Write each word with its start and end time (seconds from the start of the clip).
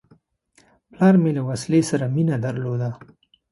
پلار 0.91 1.15
مې 1.21 1.31
له 1.37 1.41
وسلې 1.49 1.81
سره 1.89 2.05
مینه 2.15 2.35
درلوده. 2.45 2.89